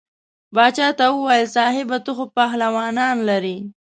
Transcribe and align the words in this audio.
باچا 0.55 0.87
ته 0.97 1.05
وویل 1.15 1.45
صاحبه 1.57 1.97
ته 2.05 2.11
خو 2.17 2.25
پهلوانان 2.35 3.15
لرې. 3.29 3.57